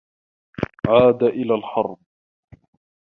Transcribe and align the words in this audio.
عاد 0.87 1.23
إلى 1.23 1.53
الحرب. 1.55 1.97